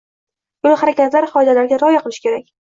[0.67, 2.51] Yo‘l harakati qoidalariga rioya qilish kerak.